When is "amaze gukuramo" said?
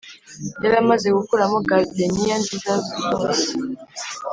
0.83-1.57